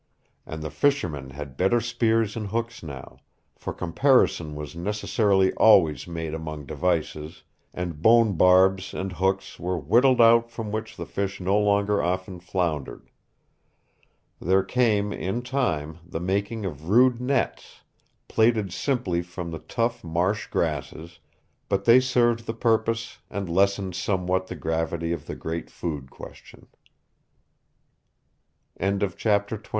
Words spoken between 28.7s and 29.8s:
CHAPTER XXVI.